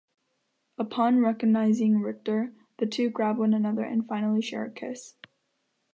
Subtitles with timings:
[0.79, 5.13] Upon recognizing Rictor, the two grab one another and finally share a kiss.